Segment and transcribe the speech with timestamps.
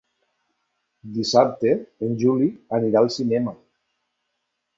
[1.17, 1.73] Dissabte
[2.07, 3.55] en Juli anirà al cinema.